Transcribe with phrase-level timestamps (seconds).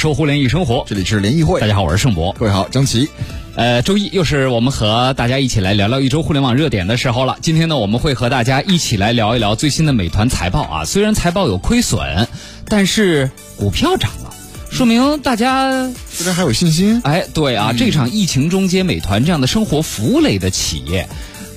[0.00, 0.82] 享受互联易生活。
[0.86, 2.32] 这里是联谊会，大家好，我是盛博。
[2.38, 3.06] 各位好，张琪。
[3.54, 7.36] 呃，周一又是我们和大家一起来聊聊一周互联网热点的时候了。
[7.42, 10.84] 今天呢，我们会和大家一起来聊一聊最新的美团财报啊。
[10.86, 12.26] 虽然财报有亏损，
[12.66, 14.32] 但是股票涨了，
[14.70, 15.70] 说明大家
[16.16, 17.02] 对这还有信心。
[17.04, 21.06] 哎，对啊，这场疫情中间，美团这样的生活服务类的企业。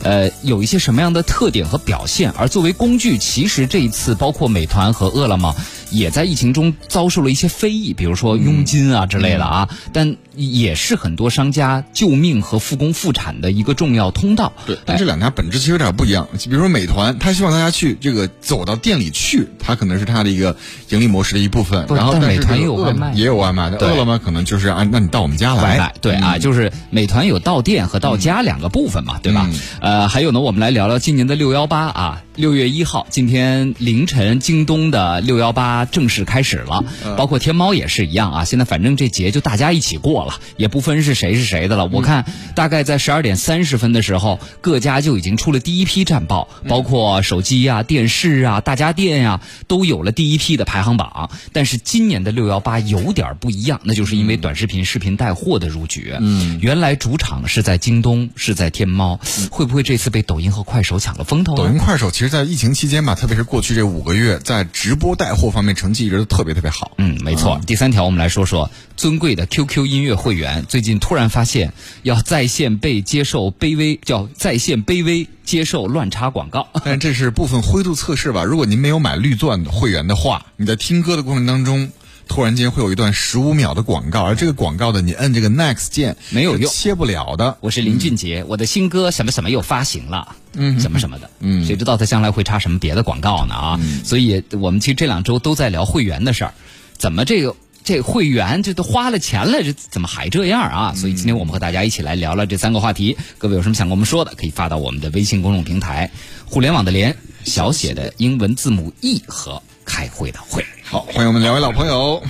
[0.04, 2.30] 呃，有一些什么样的特点和表现？
[2.32, 5.56] 而作为工具，其实这一次包括美团和饿了么，
[5.94, 9.70] 也在疫情中遭受了一些非议，比如说佣金啊之类的啊。
[9.94, 14.52] 但也是很多商家救命和复工复产的一个重要通道。
[14.66, 16.28] 对，但这两家本质其实有点不一样。
[16.34, 20.56] 比如说美团，他希望大家去这个走到店里去，它可能是它的一个
[20.90, 21.86] 盈利模式的一部分。
[21.90, 23.78] 然后，但美团也有外卖，也有外卖的。
[23.78, 25.94] 饿了么可能就是啊，那你到我们家来。
[26.02, 29.48] 对啊，就是美团有到店和到家两个部分嘛，对吧？
[29.82, 32.24] 呃，还有呢，我们来聊聊今年的六幺八啊。
[32.36, 36.84] 六月一号，今天凌晨，京东的六幺八正式开始了，
[37.18, 38.44] 包括天猫也是一样啊。
[38.44, 41.86] 现在反正这节就大家一起过了，也不分是谁是谁的了。
[41.92, 51.30] 我看大概在十二点三十分的时候，各家就已经出了第一批战报，包括手机啊、电视啊、大家电呀，都有了第一批的排行榜。
[51.52, 56.14] 但是今年的六幺八有点不一样，那就是因为短视频视频带货的入局。
[56.20, 61.56] 嗯，原来主场是在京东，是在天猫，会不会这次被抖音和快手抢了风头？
[61.56, 66.94] 抖音、快手其实，在疫情期间吧，特别是过去这五个月，在直播带货方面成绩一直都特别特别好。
[66.98, 67.62] 嗯，没错。
[67.68, 71.72] 第三条，我们来说说尊贵的 QQ 音乐会员，最近突然发现
[72.02, 76.68] 要在线被接受卑微，叫在线卑微接受乱插广告。
[76.84, 78.44] 但这是部分灰度测试吧？
[78.44, 81.92] 如果您没有买绿钻会员的话，你在听歌的过程当中。
[82.28, 87.58] 突然间会有一段十五秒的广告，而这个广告的你摁这个 next 键没有用，切不了的。
[87.60, 93.80] 我是林俊杰，我的新歌什么什么又发行了，嗯，什么什么的，嗯，谁知道他将来会插什么别的广告呢啊？
[94.04, 96.54] 所以我们其实这两周都在聊会员的事儿，
[96.98, 100.94] 怎么这个这会员这都花了钱了，这怎么还这样啊？
[100.96, 103.18] 所以今天我们和大家一起来聊聊这三个话题。
[103.38, 106.10] 各位有什么想跟我们说的，可以发到我们的微信公众平台
[106.50, 110.66] “互联网的联”小写的英文字母 E 和开会的会。
[110.84, 112.22] 好，欢迎我们两位老朋友，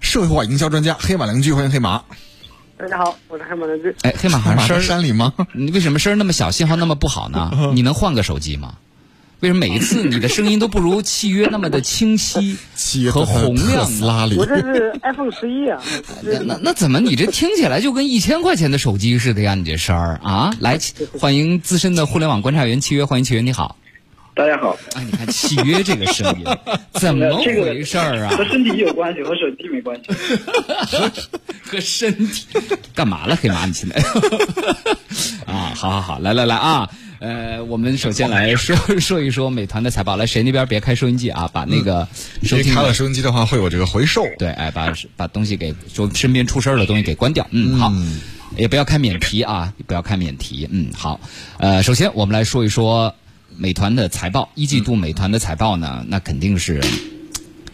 [0.00, 2.02] 社会化营销专家黑马邻居，欢迎黑马。
[2.78, 3.94] 大家好，我是黑马邻居。
[4.02, 5.32] 哎，黑马好像山里吗？
[5.54, 7.50] 你为什么声儿那么小，信号那么不好呢？
[7.74, 8.74] 你能换个手机吗？
[9.40, 12.56] 为什么每一次你的声音都不如契约那么的清晰
[13.12, 13.86] 和洪亮？
[14.36, 15.82] 我这是 iPhone 十一啊。
[16.46, 19.54] 那那怎么你这听起来就跟一千块钱的手机似的呀？
[19.54, 20.54] 你这声儿啊！
[20.60, 20.78] 来，
[21.20, 23.76] 欢迎资深的互联网观察员契约，欢迎契约，你好。
[24.36, 26.44] 大家好，哎，你看契约这个声音，
[27.00, 28.36] 怎么回事儿啊？
[28.36, 30.12] 和身体有关系，和手机没关系。
[31.64, 32.46] 和身体
[32.94, 33.34] 干嘛了？
[33.34, 33.96] 黑马，你现在
[35.50, 36.86] 啊，好好好，来来来啊，
[37.18, 40.16] 呃，我们首先来说说一说美团的财报。
[40.16, 41.48] 来，谁那边别开收音机啊？
[41.50, 42.06] 把那个
[42.42, 44.22] 收听开了收音机的话，会有这个回收。
[44.38, 47.46] 对，哎，把把东西给就身边出声的东西给关掉。
[47.52, 47.90] 嗯，好，
[48.58, 50.68] 也不要开免提啊，不要开免提。
[50.70, 51.18] 嗯，好，
[51.56, 53.14] 呃，首先我们来说一说。
[53.58, 56.82] 美团的财报，一季度美团的财报呢，那肯定是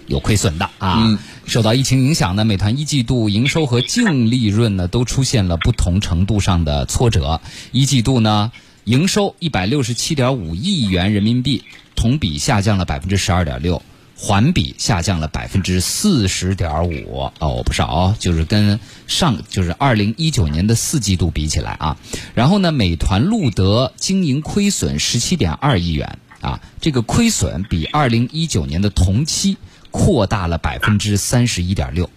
[0.06, 1.18] 有亏损的啊。
[1.44, 7.40] 受到疫情影响呢，美团一季度营收和净利润呢都出现了不同程度上的挫折。
[7.72, 8.52] 一季度呢，
[8.84, 11.64] 营收一百六十七点五亿元人民币，
[11.96, 13.82] 同比下降了百分之十二点六。
[14.16, 18.78] 环比下降了百分之四十点五哦，不少，就是跟
[19.08, 21.96] 上就是二零一九年的四季度比起来啊。
[22.34, 29.56] 然后呢，美团路德经营亏损十七点二亿元啊，这个亏损比二零一九年的同期
[29.90, 32.08] 扩大了百分之三十一点六，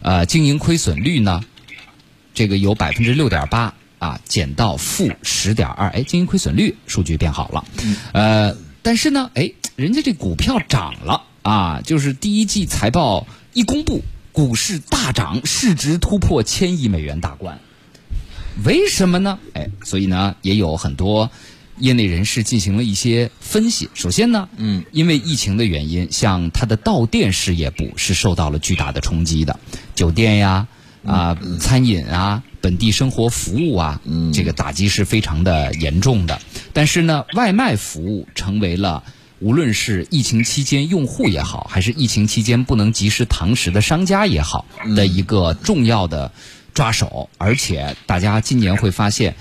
[0.00, 1.42] 呃，经营亏损率呢，
[2.32, 7.64] 这个有百分之六点八啊减到负十点二，哎，经营亏损率数据变好了，
[8.12, 11.24] 呃，但是呢，哎，人家这股票涨了。
[11.42, 17.58] 啊，就是第一季财报一公布，股市大涨，市值突破千亿美元大关。
[18.64, 19.40] 为什么呢？
[19.54, 21.32] 哎，所以呢，也有很多
[21.78, 23.88] 业内人士进行了一些分析。
[23.92, 29.58] 首先呢，嗯，因为疫情的原因，像它的到店事业部是受到了巨大的冲击的，
[29.96, 30.68] 酒店呀、
[31.04, 34.00] 啊餐饮啊、本地生活服务啊，
[34.32, 36.40] 这个打击是非常的严重的。
[36.72, 39.02] 但是呢，外卖服务成为了。
[39.42, 46.30] 无论是疫情期间用户也好，还是疫情期间不能及时堂食的商家也好，的一个重要的
[46.74, 47.28] 抓手。
[47.38, 49.34] 而且大家今年会发现，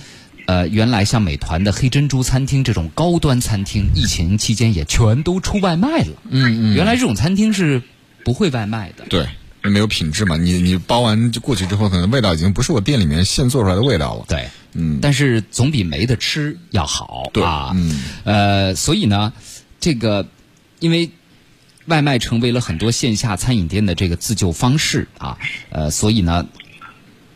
[0.48, 6.13] 呃，原来像美团的黑珍珠餐厅这种高端餐厅，疫情期间也全都出外卖了。
[6.30, 7.83] 嗯嗯，原来这种餐厅是
[8.25, 9.06] 不会外卖的。
[9.07, 9.27] 对，
[9.62, 10.36] 没有品质嘛。
[10.36, 14.25] 你你包完就过去之后，可能味道已经不是我店里面现做出来的味道了。
[14.27, 17.30] 对，嗯，但是总比没得吃要好。
[17.31, 19.31] 对啊，嗯，呃，所以呢。
[19.81, 20.28] 这个，
[20.80, 21.10] 因为
[21.88, 25.39] 外卖成为了很多线下餐饮店的这个自救方式啊，
[25.72, 26.48] 呃，所以呢，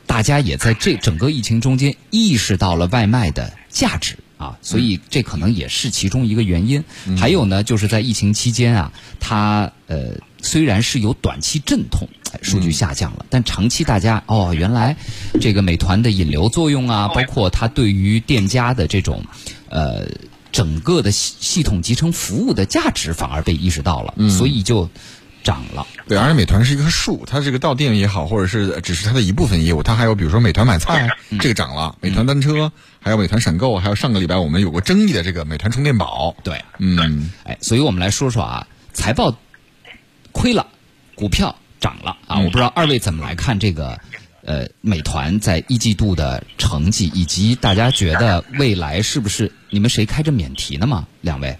[0.05, 6.83] 大家也在这整个疫情中间意识到了外卖的价值啊，所以这可能也是其中一个原因。
[7.17, 10.11] 还有呢，就是在疫情期间啊，它呃
[10.43, 14.95] 虽然是有短期阵痛，哎数据下降了，但长期大家哦，原来
[15.41, 19.25] 这个美团的引流作用啊，包括它对于店家的这种
[19.69, 20.07] 呃。
[20.55, 24.89] 整个的系系统集成服务的价值反而被意识到了，所以就
[25.43, 25.85] 涨了。
[26.07, 31.09] 对，而且美团是一棵树，它这个到店也好，或者是只是它的一部分业务，它还有比如说美团买菜，
[31.41, 32.71] 这个涨了；美团单车，
[33.01, 36.33] 还有美团闪购，还有上个礼拜我们有过争议的这个美团充电宝。
[36.41, 39.37] 对，嗯，哎，所以我们来说说啊，财报
[40.31, 40.67] 亏了，
[41.15, 43.99] 股票涨了啊，我不知道二位怎么来看这个。
[44.45, 51.07] 呃，美团在一季度的成绩，以及大家觉得未来是不是你们谁开着免提呢吗？
[51.21, 51.57] 两位？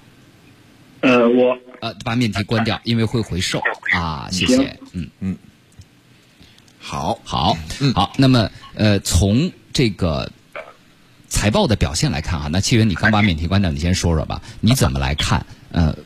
[1.01, 3.59] 呃，我呃，把免提关掉，因为会回售
[3.91, 4.29] 啊。
[4.31, 5.35] 谢谢，嗯嗯，
[6.77, 8.13] 好，好，嗯，好。
[8.17, 10.31] 那么呃，从这个
[11.27, 15.43] 财报的表现来看啊，那七元，你刚把免提关掉，你先说说吧，你怎么来看？
[15.71, 15.97] 呃，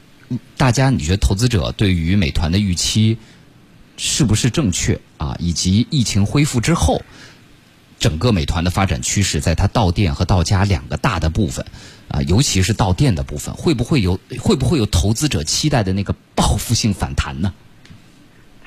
[0.55, 3.17] 大家你觉得投资者对于美团的预期？
[4.01, 5.35] 是不是正确啊？
[5.39, 7.01] 以及疫情恢复之后，
[7.99, 11.65] 整个美团的发展趋势，在它到店和到家两个大的部分
[12.07, 17.53] 啊，尤其是到店的部分，会不会有会不会有投资者期待的那个报复性反弹呢？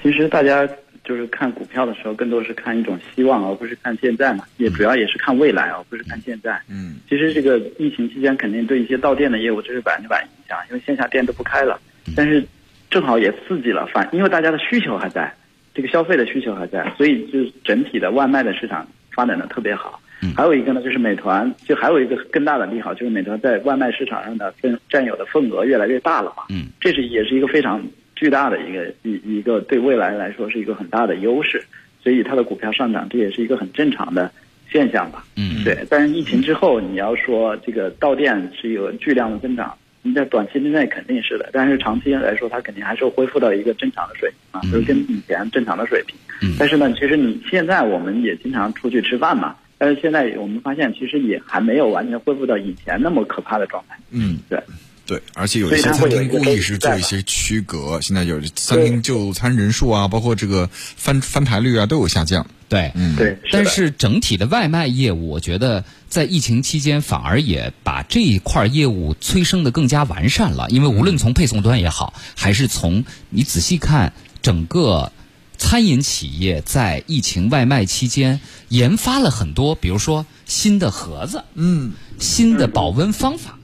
[0.03, 0.69] 其实大家
[1.03, 4.45] 就是看股票的时候，更多是看一种希望，而不是看现在嘛。
[4.59, 6.61] 也主要也是看未来，而不是看现在。
[6.69, 6.97] 嗯。
[7.09, 11.81] 其实这个疫情期间，肯定对一些到店的业务这是百分之百影响，因为线下店都不开了。
[12.15, 12.47] 但是。
[12.93, 15.33] 正好也刺激了反，因为大家的需求还在，
[15.75, 19.99] 这个消费的需求还在，所以就整体的外卖的市场发展的特别好。
[20.37, 26.45] 还有一个呢，就是美团，就还有一个更大的利好，就是美团在外卖市场上的份占有的份额越来越大了嘛。
[26.51, 27.83] 嗯，这是也是一个非常
[28.15, 31.65] 巨大的一个一一个对未来来说是一个很大的优势，
[32.03, 34.31] 所以它的股票上涨，这也是一个很正常的
[34.71, 35.25] 现象吧。
[35.37, 35.85] 嗯，对。
[35.91, 39.75] 但是疫情之后，你要说这个到店是有巨量的增长。
[40.03, 46.17] 你在短期之内肯定是的，但是长期来说，它肯定还是恢复到一个正常的水平啊，就是跟以前正常的水平。
[46.59, 53.97] 但是呢，其实你现在我们也经常出去吃饭嘛，但是现在我们发现，其实也还没有完全恢复到以前那么可怕的状态。
[54.11, 54.61] 嗯，对。
[55.05, 62.47] 对，而且有一些餐厅故意是做一些区隔，现在有餐厅就餐人数啊，包括这个翻翻台率啊都有下降。
[62.69, 63.37] 对，嗯，对。
[63.51, 70.69] 但是整体的外卖业务，我觉得在疫情期间反而也把这一块业务催生的更加完善了。
[70.69, 74.13] 因为无论从配送端也好，还是从你仔细看
[74.43, 75.11] 整个
[75.57, 83.59] 餐饮企业在疫情外卖期间研发了很多，比如说新的盒子，嗯，新的保温方法。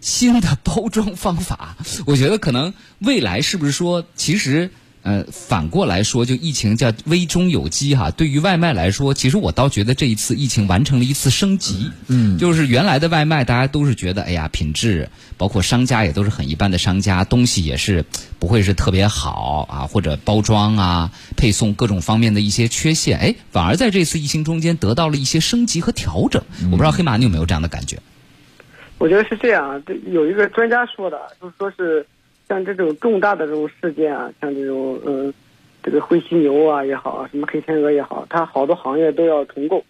[0.00, 1.76] 新的包装方法，
[2.06, 4.70] 我觉得可能未来是不是说，其实
[5.02, 8.10] 呃反过来说，就疫情叫危中有机哈。
[8.10, 11.90] 对于外卖来说，其实我倒觉得这一次疫情完成了一次升级。
[12.08, 18.04] 嗯，就是原来的外卖大家都是觉得，哎呀，品质包括商家也都是很一般的商家，东西也是
[18.38, 26.42] 不会是特别好啊，或者包装啊、配送各种方面的一些缺陷，哎，反而在这次疫情中间得到了一些升级和调整。
[26.66, 27.98] 我不知道黑马你有没有这样的感觉？
[28.98, 32.06] 我觉得是这样，这有一个专家说的，就是说是
[32.52, 35.32] 像这种重大的这种事件啊，像这种嗯，
[35.82, 39.82] 这个灰犀牛啊也好，什么黑天鹅也好，它好多行业都要重构。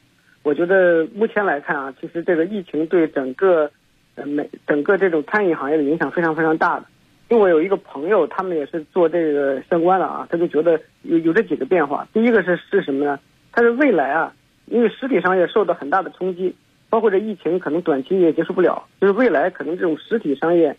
[0.45, 3.69] 我觉得目前来看啊，其实这个疫情对整个
[4.15, 6.87] 呃每整个这种餐饮行业的影响非常非常大的。
[7.31, 12.07] 因为我有一个朋友，他们也是做这个相关的啊，他就觉得有有这几个变化。
[12.13, 13.19] 第一个是是什么呢？
[13.51, 14.33] 他是未来啊，
[14.67, 16.55] 因为实体商业受到很大的冲击。
[16.89, 20.77] 包括这疫情可能短期也结束不了，就是未来可能这种实体商业，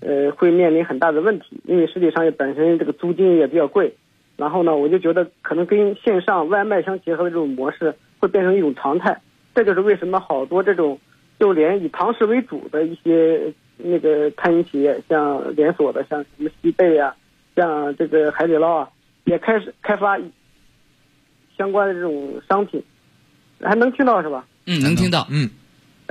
[0.00, 3.94] 呃，会面临很大的问题，因为实体商业本身这个租金也比较贵。
[4.36, 9.18] 然后呢，我就觉得可能跟线上外卖相结合的这种模式会变成一种常态。
[9.54, 10.98] 这就是为什么好多这种
[11.38, 17.16] 就连以堂食为主的一些那个餐饮企业，像连锁的，像什么西贝啊，
[17.54, 18.90] 像这个海底捞啊，
[19.24, 20.18] 也开始开发
[21.56, 22.82] 相关的这种商品。
[23.62, 24.46] 还能听到是吧？
[24.66, 25.26] 嗯，能听到。
[25.30, 25.48] 嗯，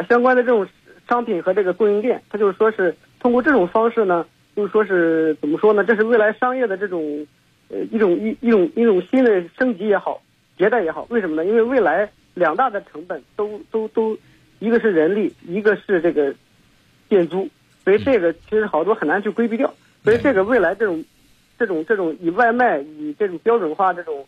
[0.09, 0.67] 相关的这种
[1.07, 2.95] 商品和这个供应链，它就是说是
[3.25, 4.23] 通过这种方式呢，
[4.55, 5.83] 就是说是怎么说呢？
[5.83, 7.25] 这是未来商业的这种
[7.69, 10.21] 呃一种一一种一种新的升级也好，
[10.59, 11.07] 迭代也好。
[11.09, 11.43] 为什么呢？
[11.43, 14.15] 因为未来两大的成本都都都，
[14.59, 16.35] 一个是人力，一个是这个
[17.09, 17.49] 店租，
[17.83, 19.73] 所以这个其实好多很难去规避掉。
[20.03, 21.03] 所以这个未来这种
[21.57, 24.23] 这种这种以外卖以这种标准化这种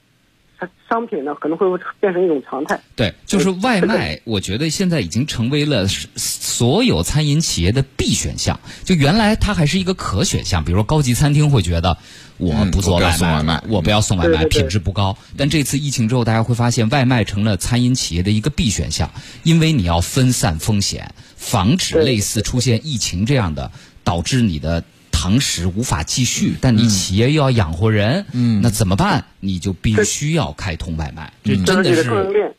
[0.60, 1.68] 商商品呢，可能会
[2.00, 2.80] 变成一种常态。
[2.96, 8.60] 对，就是外卖，我觉得现在已经成为了所有餐饮企业的必选项。
[8.84, 11.98] 就原来它还是一个可选项，比如说高级餐厅会觉得
[12.38, 15.18] 我不做外卖，我不要送外卖，品质不高。
[15.38, 19.12] 但这次疫情之后，大家会发现外卖成了餐饮企业的一个必选项，
[19.44, 23.72] 因为你要分散风险，防止类似出现疫情这样的
[24.04, 24.84] 导致你的。
[25.20, 29.26] 堂食无法继续，但你企业又要养活人，嗯，那怎么办？
[29.40, 32.54] 你就必须要开通外卖，这真的是。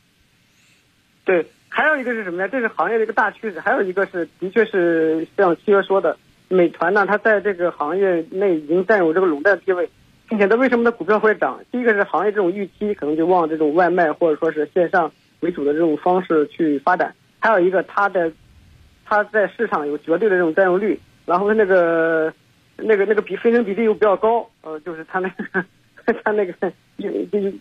[1.24, 2.48] 对，还有一个是什么呢？
[2.48, 3.60] 这是行业的一个大趋势。
[3.60, 9.88] 还有一个是，的确是像七哥说的，美团呢，它在这个行业内已经占有这个垄断地位，
[10.28, 11.60] 并且它为什么它股票会涨？
[11.70, 17.14] 第一个是行业这种预期可能就往这种外卖或者说是线上为主的这种方式去发展。
[17.38, 18.32] 还有一个，它的
[19.04, 22.34] 它在市场有绝对的这种占有率，然后那个。
[22.80, 25.64] 那个那个比分成比例又比较高，呃，就是他那个
[26.24, 26.54] 他那个
[26.96, 27.52] 佣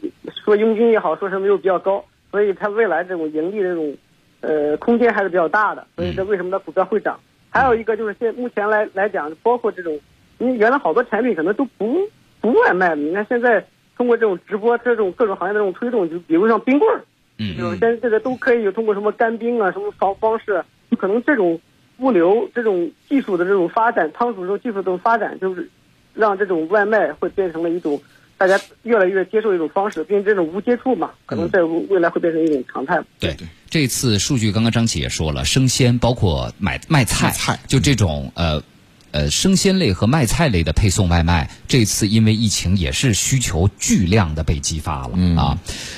[0.46, 3.98] 说佣金也好，说什么又比较高，所以他未来这种盈利这种
[4.42, 7.20] 呃空间还是比较大的，所以这为什么它股票会涨？
[7.50, 10.00] 还有一个就是现目前来来讲，包括这种，
[10.38, 11.98] 你原来好多产品可能都不
[12.40, 13.66] 不外卖的，你看现在
[13.98, 17.02] 通过这种直播这种各种行业的这种推动，就比如像冰棍儿，
[17.40, 20.64] 嗯，就现在这个都可以通过什么干冰啊什么方方式，
[21.00, 21.60] 可能这种。
[22.00, 25.70] 物流这种技术的这种发展，仓储这种技术这种发展，就是
[26.14, 28.02] 让这种外卖会变成了一种
[28.38, 33.02] 大家越来越接受一种方式，并且这种无接触嘛，可能在未来会变成一种常态。
[33.20, 38.62] 对对，这次数据刚刚张琪也说了，生鲜包括买卖菜，就这种呃。
[39.12, 45.58] 呃，生鲜类和卖菜类的配送外卖，这次因为疫情也是需求巨量的被激发了啊。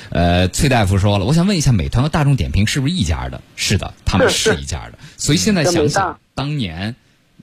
[0.10, 3.42] 呃，崔大夫说了，我想问一下，美团和大众点评是不是一家的？
[3.56, 5.00] 是的，他们是一家的。
[5.18, 6.96] 所以现在想想，当年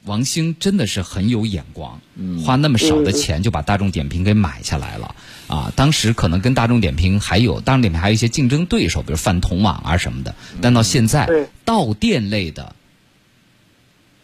[0.04, 2.00] 王兴真的是很有眼光，
[2.44, 5.14] 花那么少的钱就把大众点评给买下来了
[5.48, 5.72] 啊。
[5.74, 10.32] 当时可能跟大众点评还有大众点评还有一些竞争对手，比如饭桶网啊什么的。
[10.62, 11.28] 但到现在，
[11.64, 12.74] 到店类的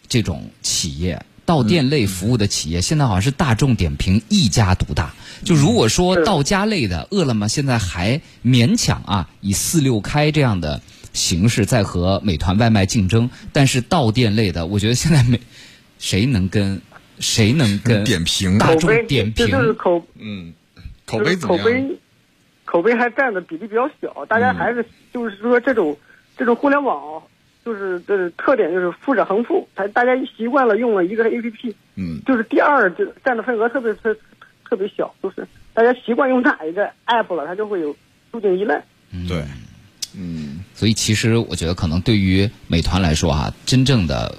[0.09, 1.21] 这种企业。
[1.45, 5.13] 到店类服务的企业，现在好像是大众点评一家独大。
[5.45, 10.81] 就如果说到家类的，饿了么现在还勉强啊，以四六开这样的
[11.13, 13.29] 形式在和美团外卖竞争。
[13.53, 15.41] 但是到店类的，我觉得现在没
[15.99, 16.81] 谁能跟
[17.19, 20.53] 谁能跟点评大众点评，就是口嗯
[21.07, 21.99] 口碑口碑
[22.65, 25.97] 口碑还占的比例比较小，大家还是就是说这种
[26.39, 27.23] 这种互联网。
[27.65, 34.17] 就是这特点就是富者恒富，他大家习惯了用了一个 A P P，嗯，就是第二就占的份额特别特
[34.69, 37.95] 特别小，就是大家习惯用哪一个 App 了，它就会有
[38.33, 38.83] 注定依赖。
[39.29, 39.45] 对，
[40.17, 44.37] 嗯，所以其实我觉得可能对于美团来说啊，真正的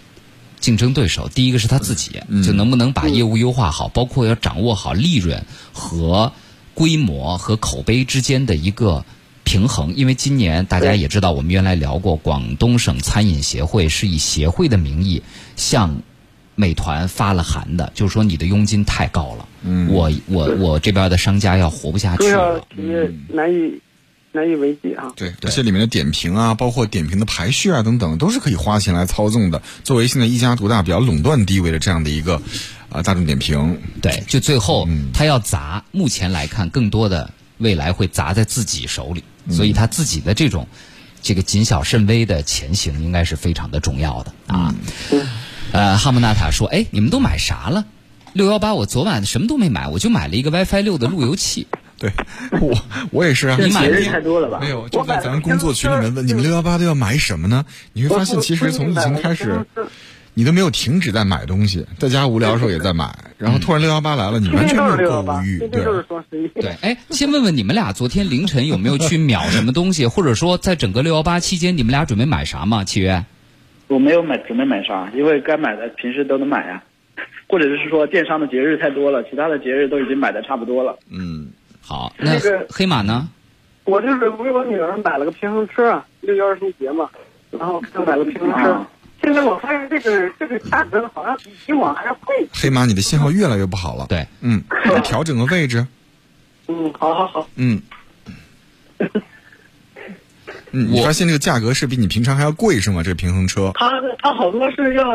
[0.60, 6.34] 竞争对手，第一个是他自己，就能不能把业务优化好，包括要掌握好利润和
[6.74, 9.06] 规模和口碑之间的一个。
[9.44, 15.22] 平衡，因为今年大家也知道，我们原来聊过，广东省餐饮协会是以协会的名义
[15.56, 16.02] 向
[16.56, 19.48] 美团发了函的，就是说你的佣金太高了，
[19.90, 23.82] 我我我这边的商家要活不下去了，企业难以
[24.32, 25.12] 难以为继啊。
[25.16, 29.62] 对，而且里面的点评啊，包括点评的排序啊等等，都是可以花钱来操纵的。
[29.84, 32.42] 作为现在一家独大、比较垄断地位的这样的一个
[32.90, 39.24] 啊大众点评，对，就最后他要砸，目前来看，更多的未来会砸在自己手里。
[39.50, 40.70] 所以他自己的这种
[41.22, 44.74] 这个谨小慎微的前行，应该是非常的重要的啊。
[45.74, 47.86] 呃，哈姆纳塔说：“哎，你们都买啥了？
[48.32, 51.68] 六幺八我昨晚什么都没买，我就买了一个 WiFi 六的路由器。
[51.98, 52.12] 对，
[52.62, 52.82] 我
[53.12, 53.58] 我也是啊。
[53.60, 54.60] 你买的太多了吧？
[54.62, 57.66] 没有，就在咱们工作群里面问你们六幺八都要买什么呢？
[57.92, 59.66] 你会发现，其实从疫情开始。”
[60.36, 66.72] 你都没有停止在买东西，在家无聊的时候也在买，然后突然六幺八来了，你完全没有购物欲，对对。
[66.82, 72.84] 哎，先问问你们俩昨天凌晨有没有去秒什么东西， 或者说在整个六幺八期间你们俩准备买啥吗？
[72.84, 73.24] 七月，
[73.88, 76.84] 我没有买，准备买啥，因为该买的平时都能买呀，
[77.48, 80.98] 或者是说电商的节日太多了，其他的节日都已经买的差不多了。
[81.12, 81.50] 嗯，
[81.80, 83.30] 好，那个黑马呢？
[83.84, 87.10] 我就是为我女儿买了个平衡车啊，六一儿童节嘛，
[87.52, 88.84] 然后就买了平衡车。
[89.24, 92.36] 现在我发现这个这个价格好像比以往还要贵。
[92.54, 94.06] 黑马，你的信号越来越不好了。
[94.10, 94.62] 对，嗯，
[95.04, 95.88] 调整个位置。
[96.68, 97.50] 嗯，好好好。
[97.56, 97.82] 嗯。
[100.72, 103.02] 嗯，你发现这个价格是比你平常还要贵是吗？
[103.02, 103.72] 这个平衡车。
[103.76, 105.06] 它它好多是要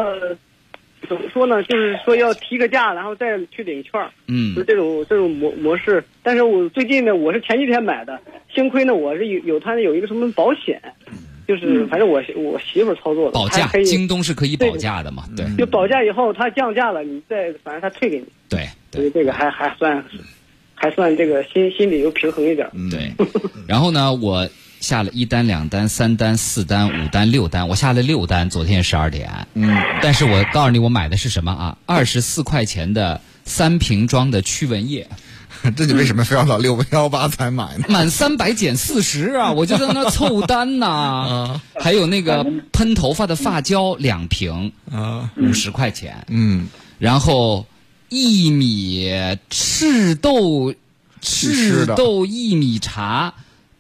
[1.08, 1.62] 怎么说呢？
[1.64, 3.92] 就是说要提个价，然后再去领券
[4.26, 4.54] 嗯。
[4.54, 8.20] 就这种这种模模式，但是我最近呢，我是前几天买的，
[8.54, 10.80] 幸亏呢，我是有有它有一个什么保险。
[11.48, 15.24] 就是反正我我媳妇操作的，保价，京东是可以保价的嘛？
[15.34, 18.24] 对，就保价以后它降价了，你再反正它退给你。
[18.50, 20.04] 对，所以这个还还算
[20.74, 22.70] 还算这个心心里又平衡一点。
[22.90, 23.10] 对，
[23.66, 24.46] 然后呢，我
[24.80, 29.30] 下了一单、两单、三单、四单、五单、六单，我下了六单，昨天十二点。
[29.54, 31.78] 嗯，但是我告诉你，我买的是什么啊？
[31.86, 35.08] 二十四块钱的三瓶装的驱蚊液。
[35.76, 37.84] 这你为什么非要到六幺八才买呢？
[37.88, 39.50] 满三百减四十啊！
[39.52, 41.60] 我就在那凑单呐。
[41.80, 46.24] 还有那个喷头发的发胶两瓶啊，五十块钱。
[46.28, 47.66] 嗯，然后
[48.10, 49.10] 薏米
[49.50, 50.74] 赤豆
[51.20, 53.34] 赤豆薏米茶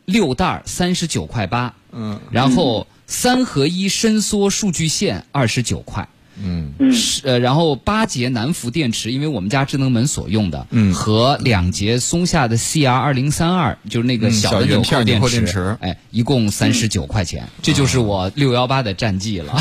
[0.04, 1.74] 六袋三十九块八。
[1.92, 6.06] 嗯，然后三合一伸缩数据线二十九块。
[6.42, 19.52] 嗯是呃，然后八节南孚电池，因为我们家智能门锁用的，嗯，和两节松下的 CR 二零三二，就是那个小的纽扣电池，哎，一共三十九块钱，这就是我六幺八的战绩了。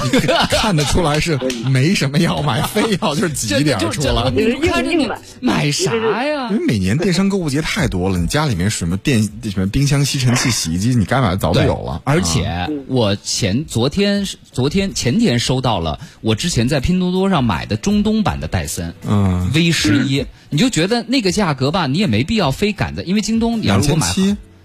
[0.52, 4.30] 看得出来是没什么要买，非要就是挤点出来。
[4.30, 5.10] 你看着你
[5.42, 5.92] 买啥
[6.24, 6.50] 呀？
[6.52, 12.02] 因为每年电商购物节太多了，你家里面什么电什么冰箱、吸尘器、洗衣机，你该买的早都有了。
[12.04, 16.67] 而且我前昨天、昨天前天收到了，我之前。
[16.68, 24.08] 在拼多多上买的中东版的戴森，嗯，V 十一，你就觉得那个价格吧，你也没必要非赶着，因为京东你要如果买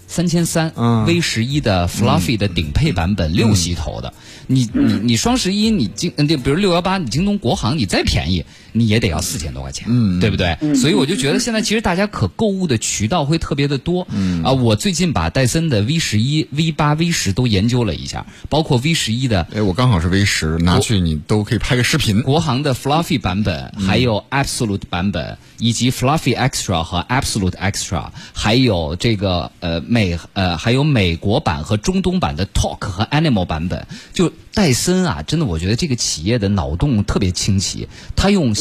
[0.06, 0.72] 三千三
[1.06, 4.12] ，V 十一的 Fluffy 的顶配版本六系头的，
[4.46, 8.44] 你你你双十一你京就比如六幺八你京东国行你再便宜。
[8.72, 10.56] 你也得要四千多块钱，嗯，对不对？
[10.74, 22.22] 所以我就觉得现在其实大家可购物的渠道会特别的多，嗯啊，我最近把戴森的 V 十一、V 八、V 十都研究了一下，包括 V 十一的，哎，我刚好是 V 十，拿去你都可以拍个视频。
[22.22, 38.54] 国行的 Fluffy 版本，还有 Absolute 版本，以及 Fluffy Extra 和 Absolute Extra，还有这个呃美呃还有美国版和中东版的 Talk 和 Animal 版本，就戴森啊，真的我觉得这个企业的脑洞特别清奇，他用。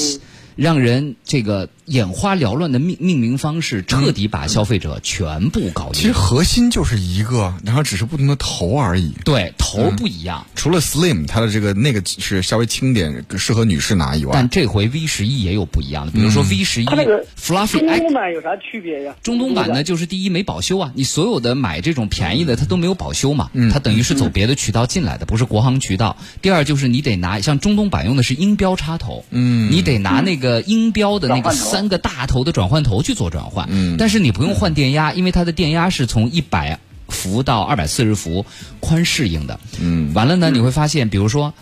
[0.55, 5.93] 让人这个眼花缭乱的命命名方式，彻底把消费者全部搞晕。
[5.93, 9.13] 其实核心就是一个，然后只是不同的头而已。
[9.24, 10.46] 对，头不一样。
[10.55, 14.31] 除了 Slim，它的这个那个是稍微轻点，适合女士拿以外。
[14.33, 17.79] 但这回 V 十一也有不一样的，比如说 V 十一，Fluffy。
[17.79, 19.16] 中东版有啥区别呀？
[19.24, 26.18] 中东版呢，就是第一没保修啊，你所有的买这种便宜的，它都没有保修嘛，它等于是走别的渠道进来的，不是国行渠道。
[26.42, 30.42] 第二就是你得拿，像中东版用的是音标插头，嗯，你得拿那个。
[30.42, 38.46] 个音标的那个三个大头的转换头去做转换，嗯，但是你不用换电压，因为它的电压是从一百伏到二百四十伏，
[38.79, 41.53] 宽适应的，嗯，完了呢，你会发现，比如说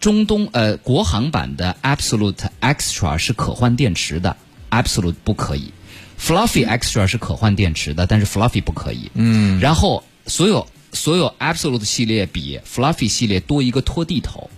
[0.00, 4.36] 中东呃国行版的 Absolute Extra 是可换电池的
[4.70, 5.72] ，Absolute 不可以
[6.20, 14.50] ，Fluffy Extra 是可换电池的，但是 Fluffy 不可以，嗯，然后所有所有 Absolute 系列比 Fluffy 系列多一个拖地头。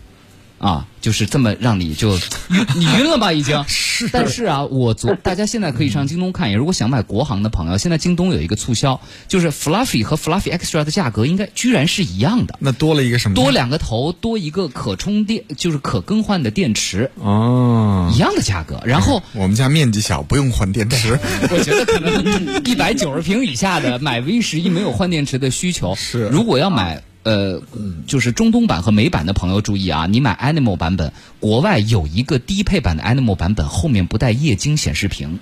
[0.59, 3.33] 啊，就是这么让你就晕，你晕了吧？
[3.33, 4.09] 已经 是。
[4.09, 12.57] 但是啊，我昨大家现在可以上京东看一眼，如果想买国行的朋友，现在京东有一个促销，就是 Fluffy 和 Fluffy Extra 的价格应该居然是一样的。
[12.61, 13.35] 那多了一个什么？
[13.35, 17.11] 多两个头，多一个可充电，就是可更换的电池。
[17.17, 18.81] 哦，一样的价格。
[18.87, 21.19] 然后我们家面积小，不用换电池。
[21.51, 25.95] 我觉得可能一百九十平以下的买 V 十一没有换电池的需求。
[25.95, 26.29] 是。
[26.29, 27.03] 如果要买。
[27.25, 27.61] 呃，
[28.07, 35.41] 就是中东版和美版的朋友注意啊，你买 Animal 版本，国外有一个低配版的 Animal 版本，后面不带液晶显示屏，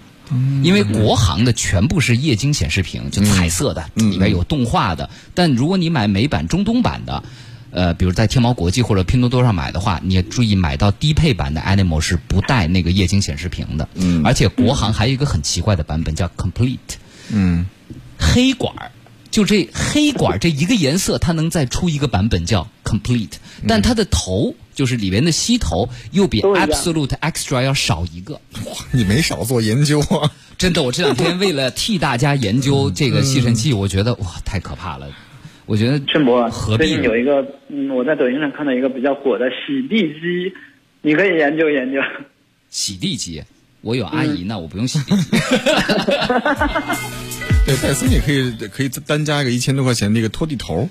[0.62, 5.11] 因为国行的全部是液晶显示屏，就彩色的，里面有动画的。
[5.35, 7.25] 但如果你买美版中东版的，
[7.73, 13.88] 呃，比如在天猫国际或者拼多多上买的话，你也注意买到低配版的 Animal 是不带那个液晶显示屏的。
[13.95, 16.79] 嗯，而且国行还有一个很奇怪的版本叫 Complete，
[17.31, 17.66] 嗯，
[18.16, 18.92] 黑管儿。
[19.33, 23.33] 就这黑管这一个颜色，它能再出一个版本叫 Complete，
[23.66, 28.35] 但它的头就是里面的吸头又比 Absolute Extra 要少一个。
[28.35, 30.31] 哇，你没少做研究啊！
[30.59, 35.09] 真的，我这两天为了替大家研究这个吸尘器，我觉得哇，太可怕了。
[35.64, 40.53] 我觉得陈博，何最近有一个，嗯，我在抖音上看到一个比较火的洗地机，
[41.01, 42.01] 你可以研究研究。
[42.68, 43.42] 洗地机，
[43.83, 45.31] 我有阿姨呢，我不用洗地机。
[47.66, 50.88] 对，戴森也可以，可以单加一个一千多块钱的一个拖地头，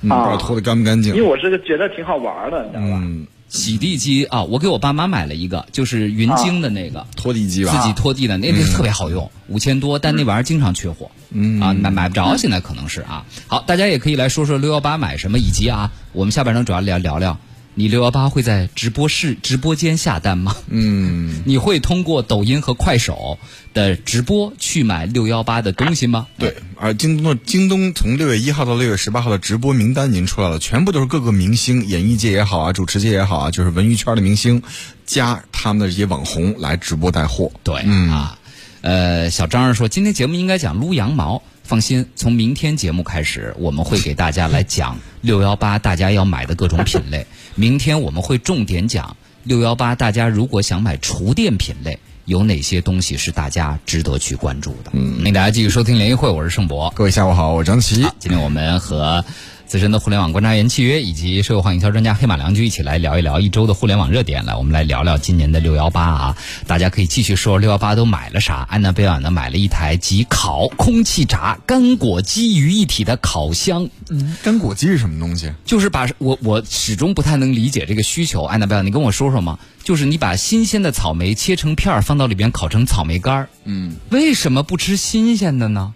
[0.00, 1.14] 嗯，不知道拖的干不干净。
[1.14, 3.00] 因为我是个觉得挺好玩的，你知道吧？
[3.02, 13.24] 嗯，洗地机啊，我给我爸妈买了一个，就是云鲸的那个拖地机吧，自己拖地的那个特别好用，五千多，但那玩意儿经常缺货，嗯啊，买买不着，现在可能是啊。
[13.46, 17.38] 好，大家也可以来说说六幺八买什么，以及啊，我们下半场主要聊聊聊。
[17.74, 20.54] 你六幺八会在直播室、直播间下单吗？
[20.68, 23.38] 嗯，你会通过抖音和快手
[23.72, 26.26] 的直播去买六幺八的东西吗？
[26.38, 34.62] 对，而京东的京东从六月一号到六月十八号的直播名单已经出来了，全部都是各个明星，演艺界也好啊，主持界也好啊，就是文娱圈的明星，
[35.06, 37.50] 加他们的这些网红来直播带货。
[37.64, 38.38] 对，嗯啊。
[38.82, 47.26] 呃，小张说今天节目应该讲撸羊毛，放心，从明天节目开始，我们会给大家来讲六幺八大家要买的各种品类。
[47.54, 54.90] 明天我们会重点讲六幺八大家如果想买厨电品类，有哪些东西是大家值得去关注的。
[54.92, 56.92] 嗯，欢迎大家继续收听联谊会，我是盛博。
[56.94, 58.06] 各位下午好，我是张琪。
[58.18, 59.24] 今天我们和。
[59.72, 66.36] 资深的互联网观察员契约以及社会化营销专家黑马良驹一起来聊一聊一周的互联网热点来，我们来聊聊今年的六幺八啊！
[66.66, 68.66] 大家可以继续说六幺八都买了啥？
[68.68, 73.88] 安娜贝尔呢买了一台集烤、空气炸、干果机于一体的烤箱。
[74.10, 75.50] 嗯，干果机是什么东西？
[75.64, 78.42] 就是把我我始终不太能理解这个需求。
[78.42, 79.58] 安娜贝尔，你跟我说说嘛？
[79.82, 83.48] 就是你把新鲜的草莓切成片儿放到里边烤成草莓干儿。
[83.64, 85.94] 嗯，为什么不吃新鲜的呢？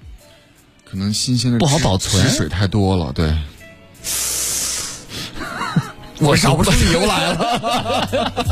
[0.86, 3.36] 可能新鲜的不好保存，水太多了，对。
[6.20, 8.48] 我找不出理由来了，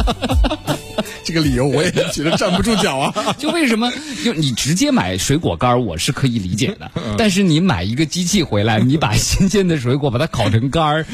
[1.25, 3.15] 这个理由我也觉得站不住脚啊！
[3.39, 3.91] 就为什么
[4.23, 11.07] 就你直接买水果干我是可以理解的，但是你买一个机器回来，你把新鲜的水果把它烤成干儿，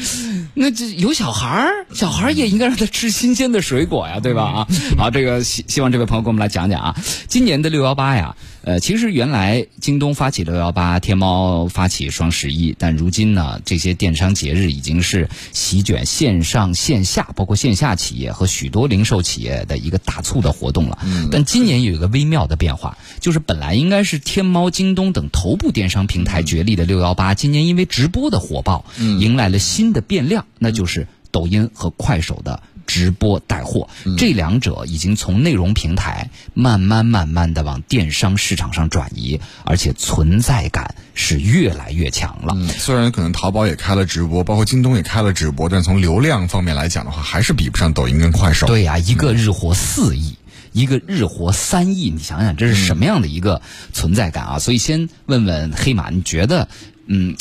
[0.53, 4.43] 那这有小孩儿，小孩儿也应该让他吃新鲜的水果呀，对吧？
[4.43, 6.93] 啊，好，这个希希望这位朋友给我们来讲讲啊，
[7.29, 8.35] 今年的六幺八呀。
[8.63, 20.99] 呃，其实原来京东发起六幺八，天猫发起双十一，但如今呢，这些电商节日已经是席卷线上线下，包括线下企业和许多零售企业的一个大促的活动了。
[21.31, 32.61] 但今年有一个微妙的变化，就是本来应该是天猫、京东等头部电商平台角力的六幺八，今年因为直播的火爆，迎来了新的变量，那就是抖音和快手的。
[32.87, 42.55] 直播带货，这两者已经从内容平台慢慢慢慢的往电商市场上转移，而且存在感是越来越强了。
[42.77, 48.67] 虽然可能淘宝也开了直播，包括京东也开了直播，但从流量方面来讲的话，还是比不上抖音跟快手。
[48.67, 50.35] 对呀，一个日活四亿，
[50.73, 53.61] 一个日活三亿，你想想这是什么样的一个
[53.93, 54.59] 存在感啊？
[54.59, 56.67] 所以先问问黑马，你觉得，
[57.05, 57.37] 嗯，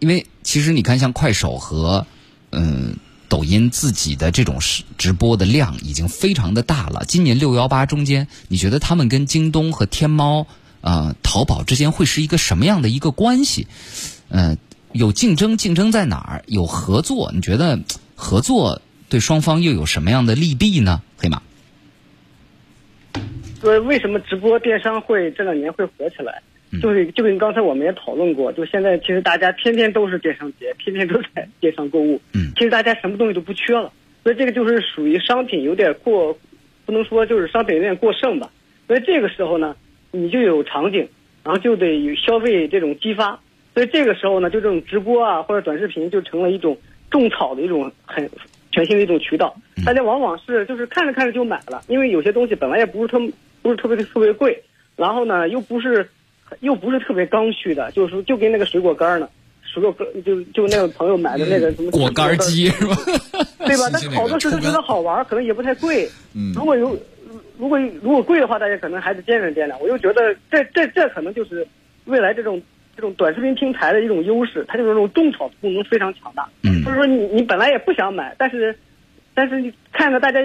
[0.00, 2.06] 因为其实你看，像快手和
[2.50, 2.96] 嗯。
[3.32, 4.58] 抖音自己的这种
[4.98, 7.06] 直播的量已经非常的大了。
[7.08, 10.46] 今年六幺八中间，你觉得他们跟京东和天猫、
[10.82, 13.68] 呃淘宝之间会是一个什么样的一个关系？
[14.28, 14.58] 嗯，
[14.92, 16.44] 有竞争，竞争在哪儿？
[16.46, 17.80] 有合作，你觉得
[18.14, 21.00] 合作对双方又有什么样的利弊呢？
[21.16, 21.40] 黑马，
[23.62, 26.42] 所以为什么直播电商会这两年会火起来？
[26.80, 32.18] 就是就跟刚才我们也讨论过，就现在其实大家天天都是电商节，天天都在电商购物。
[32.32, 36.34] 嗯，其实大家什么东西都不缺了，所以这个就是属于商品有点过，
[36.86, 38.50] 不能说就是商品有点过剩吧。
[38.86, 39.76] 所以这个时候呢，
[40.12, 41.06] 你就有场景，
[41.44, 43.38] 然后就得有消费这种激发。
[43.74, 46.74] 所以这个时候呢，就这种直播啊或者短视频就成了一种
[47.10, 48.26] 种草的一种很
[48.70, 49.54] 全新的一种渠道。
[49.84, 53.18] 大家往往是就是看着看着就买了，因为有些东西本来也不是特
[53.60, 54.62] 不是特别特别贵，
[54.96, 56.08] 然后呢又不是。
[56.60, 59.28] 又不是特别刚需的，就是说就跟那个水果干呢，
[59.62, 62.94] 水果干就就那个朋友买的那个什么果干机是吧？
[63.64, 63.88] 对吧？
[63.92, 66.08] 但好多时候觉得好玩，可能也不太贵。
[66.34, 66.96] 嗯，如果有
[67.58, 69.80] 如果如果贵的话，大家可能还得掂量掂量。
[69.80, 71.66] 我就觉得这这这可能就是
[72.06, 72.60] 未来这种
[72.96, 76.48] 这种短视频平台的一种优势，它就是这种种草功能非常强大。
[76.64, 78.76] 嗯，就是说你你本来也不想买，但是
[79.32, 80.40] 但是你看着大家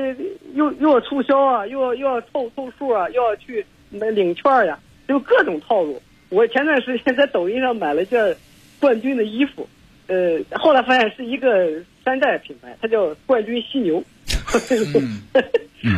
[0.54, 4.78] 又又要促销啊，又要又要凑凑数啊，又要去买领券呀。
[5.08, 6.02] 就各种套路。
[6.30, 8.36] 我前段时间在抖音上买了件
[8.80, 9.67] 冠军的衣服，
[10.08, 14.04] 呃，后来发现是一个山寨品牌，它叫冠军犀牛。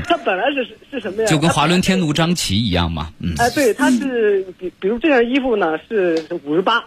[0.05, 1.27] 它本来是是什么呀？
[1.27, 3.11] 就跟华伦天奴张琪一样嘛。
[3.19, 3.33] 嗯。
[3.39, 6.83] 哎，对，它是比比如这件衣服呢是五十八，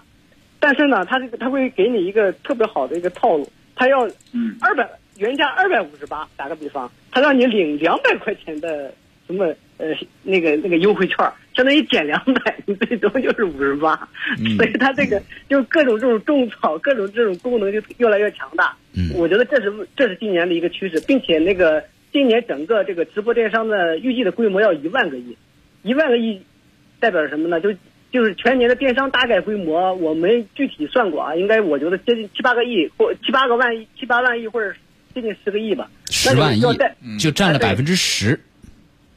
[0.60, 4.08] 但是呢，它这个它会给你一个特别好的一个套路，它要
[4.60, 8.94] 二百原价二百五十八，打个比方，它让你领两百块钱的
[9.26, 9.52] 什么？
[9.82, 9.88] 呃，
[10.22, 11.16] 那个那个优惠券，
[11.56, 14.08] 相当于减两百，你最多就是五十八，
[14.56, 18.76] 所以它这个就各种这种种草，各种这种功能就越来越强大。
[18.94, 25.36] 嗯，我觉得这是这是今年的一个趋势，并且那个今年整个这个直播电商的预计的规模要一万个亿，
[25.82, 26.40] 一万个亿
[27.00, 27.60] 代表什么呢？
[27.60, 27.74] 就
[28.12, 34.72] 就是全年的电商大概规模，我们具体算过啊，应该我觉得接近七八个亿或七八个万亿，七八万亿或者
[35.12, 35.90] 接近十个亿吧。
[36.08, 36.62] 十万亿
[37.18, 38.38] 就占了百分之十。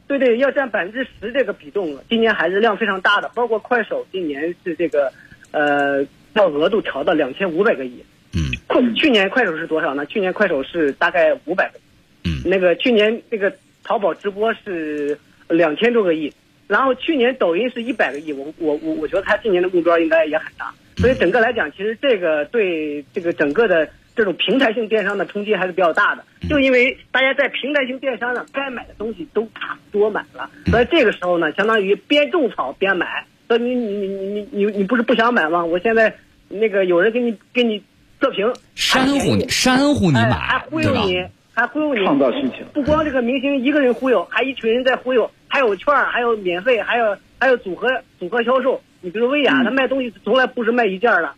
[0.08, 3.30] 对对，要占百分之十这个比重，今年还是量非常大的。
[3.34, 5.12] 包括快手今年是这个，
[5.52, 8.04] 呃，要额度调到两千五百个亿。
[8.34, 8.52] 嗯。
[8.68, 10.06] 快去年快手是多少呢？
[10.06, 12.30] 去年快手是大概五百个亿。
[12.30, 12.42] 嗯。
[12.46, 13.52] 那个去年那个
[13.84, 15.18] 淘宝直播是
[15.50, 16.32] 两千多个亿，
[16.68, 18.32] 然后去年抖音是一百个亿。
[18.32, 20.74] 我我我我觉得他今年的目标应该也很大。
[20.98, 33.26] 所以整个来讲，其实这个对这个整个的这种平台性电商的冲击还是比较大的，就因为大家在平台性电商上该买的东西都差不多买了，所以这个时候呢，相当于边种草边买。
[33.48, 35.64] 说你你你你你你不是不想买吗？
[35.64, 36.12] 我现在
[36.48, 37.80] 那个有人给你给你
[38.20, 41.24] 测评，煽乎你煽乎你哎买，还忽悠你，
[41.54, 48.82] 还忽悠你，创造需求不光这个明星一个人忽悠，还一群人在忽悠，还有券，还有免费，还有还有组合组合销售。
[49.02, 51.32] 你比如薇娅，她卖东西从来不是卖一件儿的，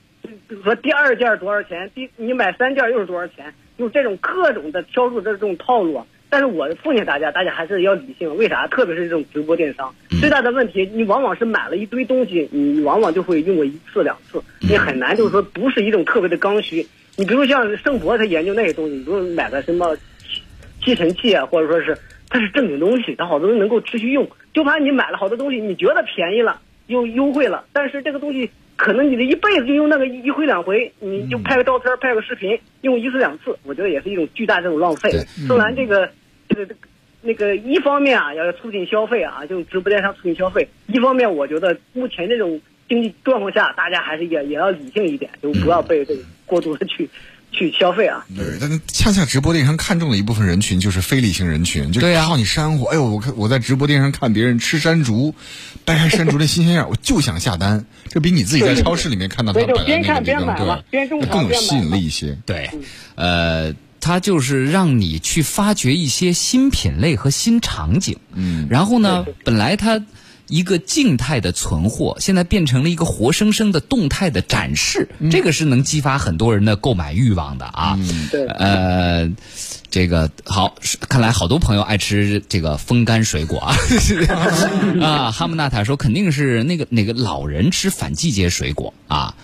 [0.64, 6.06] 说第二件多少钱，第你买三件又是多少钱，用这种各种的销售的这种套路啊。
[6.30, 8.36] 但是我奉劝大家，大家还是要理性。
[8.36, 8.68] 为啥？
[8.68, 16.86] 特别是这种直播电商，最大的问题，你往往是买了一堆东西，你往往就会用过一次两次，你很难就是说不是一种特别的刚需。
[17.16, 20.42] 你比如像盛博他研究那些东西，你比如买个什么吸
[20.84, 21.98] 吸尘器啊，或者说是
[22.30, 24.30] 它是正经东西，它好多人能够持续用。
[24.54, 35.10] 就怕你买了好多东西，你觉得便宜了又优惠了，但是这个东西可能你这一辈子就用那个一回两回，你就拍个照片、拍个视频，用一次两次，我觉得也是一种巨大这种浪费。
[35.12, 35.20] 对。
[35.48, 36.10] 虽然这个
[36.48, 36.80] 这个这个
[37.22, 47.10] 那个一方面啊，要促进消费啊，就直播电商促进消费；一方面，我觉得目前这种经济状况下，大家还是也也要理性一点，就不要被这个过度的去
[47.52, 48.26] 去消费啊。
[48.36, 52.86] 对，但是恰恰直播电商看中的一部分人群就是非理性人群，就对呀靠你煽乎。
[52.86, 55.34] 哎呦，我看我在直播电商看别人吃山竹，
[55.86, 57.86] 掰开山竹的新鲜样，我就想下单。
[58.10, 62.38] 这比你自己在超市里面看到它对就摆的那个边看边地方，买嘛边种对，草边买更有吸引力一些。
[62.46, 62.70] 对，
[63.16, 68.18] 呃，它就是让你去发掘一些新品类和新场景。
[68.34, 70.02] 嗯，然后呢，本来它
[70.48, 78.00] 一个静态的存货，现在变成了一个活生生的动态的展示，这个是能激发很多人的购买欲望的啊。
[78.32, 79.30] 对呃，
[79.90, 80.76] 这个好，
[81.10, 83.76] 看来好多朋友爱吃这个风干水果啊。
[85.02, 89.36] 啊，哈姆纳塔说肯定是那个哪个老人吃反季节水果啊。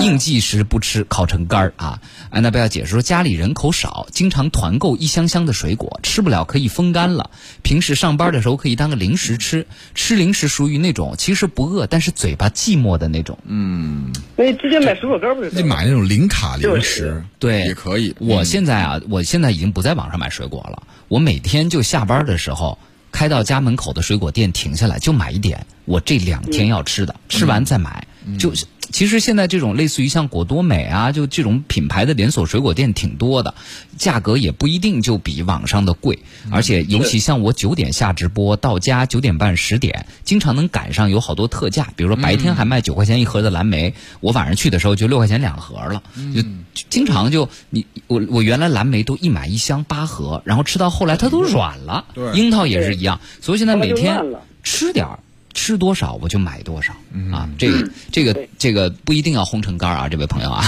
[0.00, 2.00] 应季时不吃，烤成干儿啊！
[2.30, 7.30] 安娜贝尔解释说，家里人口少，经常团购一箱箱的水果，吃不了可以风干了。
[7.62, 13.38] 平时上班的时候可以当个零食吃，吃零食属于那种其实不饿，但是嘴巴寂寞的那种。
[13.46, 15.74] 嗯那你直接买水果干不就你行了？
[15.74, 18.14] 买那种零卡零食，对也可以。
[18.18, 22.78] 我嗯现在啊，我现在已经不在网上买水果了，我每天就下班的时候
[23.10, 28.06] 开到家门口的水果店停下来，就买一点我这两天要吃的，吃完再买。
[28.38, 28.52] 就
[28.90, 33.54] 其实现在这种类似于像果多美啊，就这种品牌的连锁水果店挺多的，
[33.96, 36.18] 价格也不一定就比网上的贵，
[36.50, 46.02] 而且尤其像我九点下直播到家九点半十点，经常能赶上有好多特价，比如说白天还卖九块钱一盒的蓝莓，我晚上去的时候就六块钱两盒了，
[46.34, 46.42] 就
[46.90, 52.32] 经常就你我我原来蓝莓都一买一箱八盒，然后吃到后来它都软了，对。
[52.32, 54.22] 樱桃也是一样，所以现在每天
[54.62, 55.18] 吃点儿。
[55.58, 56.92] 吃多少我就买多少、
[57.32, 60.64] 啊，这个这个这个不一定要烘成干儿啊，这位朋友啊，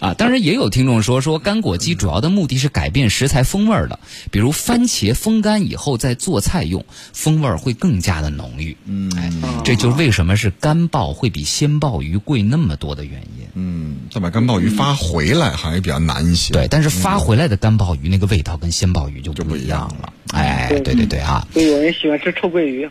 [0.00, 4.00] 啊，当然也有听众说说干果机主要的目的是改变食材风味儿的，
[4.32, 8.76] 比如番茄风干以后再做菜用，风味儿会更加的浓郁。
[8.86, 9.30] 嗯，哎，
[9.64, 13.46] 这就是为什么是干鲍会比鲜鲍鱼贵那么多的原因。
[13.54, 16.52] 嗯，再把干鲍鱼发回来好像也比较难一些。
[16.52, 20.12] 对，但是发回来的干鲍鱼那个味道跟鲜鲍鱼就就不不一样一样了。
[20.32, 21.46] 哎，对对对啊。
[21.54, 22.88] 就有人喜欢吃臭鳜鱼。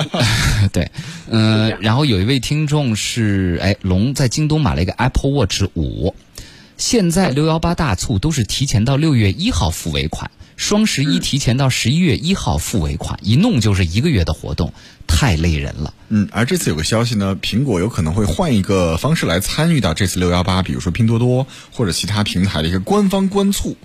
[0.72, 0.90] 对，
[1.28, 6.14] 嗯、然后有一位听众是，哎，龙在京东买了一个 Apple Watch 五，
[6.76, 14.72] 现在六幺八大促都是提前到六月一号付尾款，双十一提前到十一月一号付尾款，一弄就是一个月的活动，
[15.06, 15.94] 太累人了。
[16.08, 23.76] 嗯，而这次有个消息呢，苹果有可能会换一个方式来参与到这次六幺八，比如说拼多多或者其他平台的一个官方官促，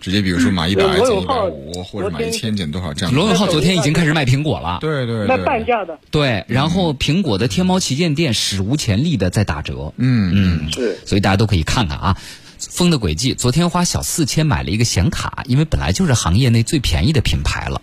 [0.00, 3.14] 直接比如说买一百嗯减一百五，或者买一千减多少这样。
[3.14, 10.32] 罗永浩昨天已经开始卖苹果了，对对卖对，半价的，对，然后苹果的天猫旗舰店史无前例的在打折，嗯
[10.64, 12.16] 嗯，是所以大家都可以看看啊。
[12.60, 17.80] 风的轨迹，昨天花小四千买了一个显卡，因为本来就是行业内最便宜的品牌了，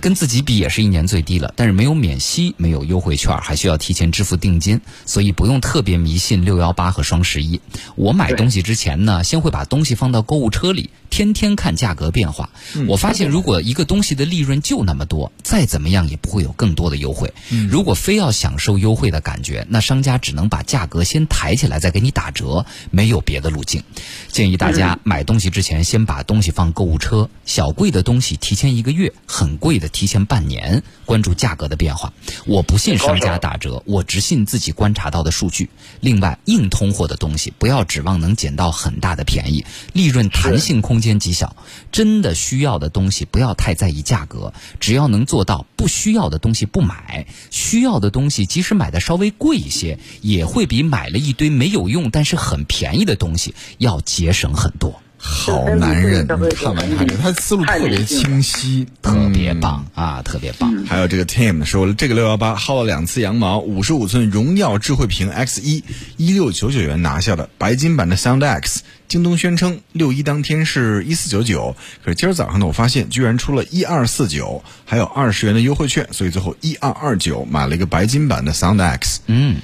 [0.00, 7.60] 跟自己比也是一年最低了，但是没有免息，没有优惠券，还需要提前支付定金，所以不用特别迷信六幺八和双十一。
[7.94, 12.50] 我买东西之前呢，先会把东西放到购物车里，天天看价格变化。
[12.88, 17.32] 我发现，如果一个东西的利润就那么多，再怎么样也不会有更多的优惠。
[17.70, 23.82] 如果非要享受优惠的感觉，那商家只能把价格先抬起来，再给你打折，没有别的路径。
[24.28, 32.12] 建议大家买东西之前，先把东西放购物车，小贵的东西提前一个月，很贵的提前半年，关注价格的变化。
[32.46, 35.70] 我不信商家打折，我只信自己观察到的数据。
[36.00, 41.56] 另外，硬通货的东西不要指望能捡到很大的便宜，利润弹性空间极小。
[41.92, 55.00] 真的需要的东西不要太在意价格，只要能做到不需要的东西不买，需要的东西即使买的稍微贵一些，也会比买了一堆没有用但是很便宜的东西要节省很多。
[55.18, 60.84] 好男人，看完他这，他思路特别清晰，特别棒啊，特别棒。
[60.84, 65.82] 还有这个 Tim 说了，这个六幺八薅了两次羊毛，五十五寸荣耀智慧屏 X 一，
[66.18, 79.20] 一六九九元拿下的白金版的 Sound X，京东宣称六一当天是一四九九，可是今儿早上呢，我发现居然出了一二四九，还有二十元的优惠券，所以最后一二二九买了一个白金版的 Sound X。
[79.26, 79.56] 嗯。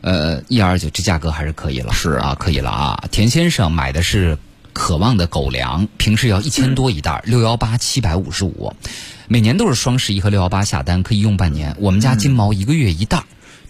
[0.00, 3.04] 呃，一二九这价格还是可以了，是啊，可以了啊。
[3.10, 4.38] 田先生买的是。
[4.74, 8.74] 渴望的狗粮，平时要一千多一袋，六幺八七百五十五，
[9.28, 11.76] 每年都是双十一和六幺八下单可以用半年。
[11.78, 13.22] 我们家金毛一个月一袋，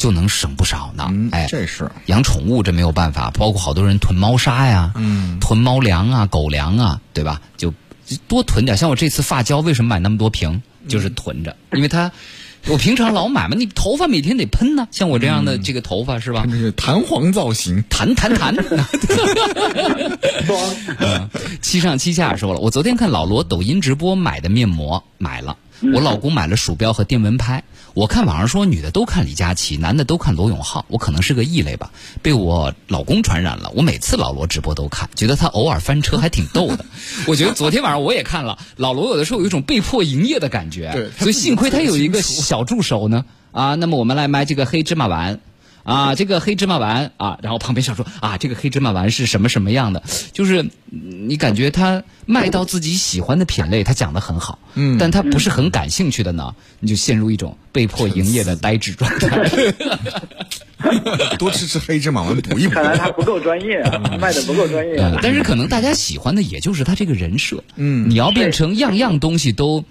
[0.03, 1.09] 就能省不少呢。
[1.31, 7.41] 哎，这是养宠物这没有办法，包括好多人囤猫砂呀，嗯，囤猫粮啊、狗粮啊，对吧？
[7.57, 7.73] 就
[8.27, 8.77] 多囤点。
[8.77, 12.11] 像我这次发胶为什么买那么多瓶，就是囤着，因为它。
[12.69, 14.87] 我平常老买嘛，你头发每天得喷呢。
[14.93, 16.45] 像我这样的这个头发是吧？
[16.49, 18.55] 那是弹簧造型，弹弹弹。
[21.61, 25.57] 七上七下说了，我昨天看老罗抖音直播买的面膜买了，
[25.93, 27.65] 我老公买了鼠标和电蚊拍。
[27.95, 31.91] 我看网上说女的都看李佳琦，男的都看罗永浩，我可能是个异类吧，
[32.23, 33.71] 被我老公传染了。
[33.75, 36.85] 我每次老罗直播都看，觉得他偶尔翻车还挺逗的。
[37.29, 43.25] 我觉得昨天晚上我也看了，老罗有的时候有一种被迫营业的感觉，所以幸亏他有一个小助手呢。
[43.53, 45.41] 啊，那么我们来买这个黑芝麻丸。
[45.85, 50.03] 啊，这个黑芝麻丸啊，然后旁边想说啊，这个黑芝麻丸是什么什么样的？
[50.33, 59.41] 就是你感觉他卖到自己喜欢的品类，他讲的很好，嗯，但他不是很感兴趣的呢，你就陷入一种被迫营业的呆滞状态。
[61.39, 62.75] 多吃吃黑芝麻丸补一补。
[62.75, 64.97] 看来他不够专业啊，卖的不够专业。
[65.23, 69.85] 但是可能大家喜欢的也就是他这个人设，嗯，你要变成样样东西都。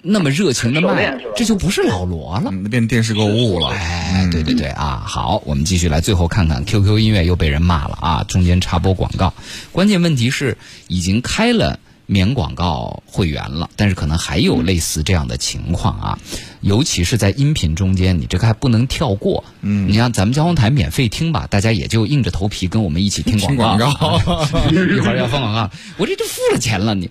[0.00, 3.68] 那么热情的卖，这就不是老罗了，变电视购物了。
[3.70, 5.02] 哎，对对对啊！
[5.04, 8.24] 好，我们继续来，最后看看 QQ 音乐又被人骂了啊！
[8.28, 9.34] 中间插播广告，
[9.72, 10.56] 关键问题是
[10.86, 16.18] 已经开了免广告会员了，但是可能还有类似这样的情况啊，
[16.60, 19.44] 尤其是在音频中间，你这个还不能跳过。
[19.62, 23.88] 嗯，你像咱们交通台免费听吧，大家也就硬着头皮跟我们一起听广告。
[24.70, 27.10] 一会儿要放广告，我这就付了钱了，你